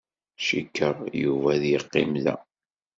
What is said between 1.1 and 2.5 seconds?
Yuba ad yeqqim da.